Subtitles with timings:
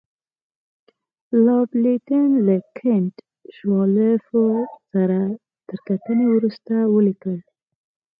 [1.45, 3.15] لارډ لیټن له کنټ
[3.55, 4.25] شووالوف
[4.91, 5.19] سره
[5.67, 7.37] تر کتنې وروسته ولیکل.